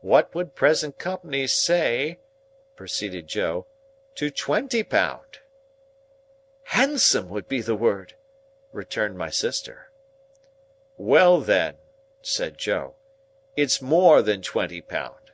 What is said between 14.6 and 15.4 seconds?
pound."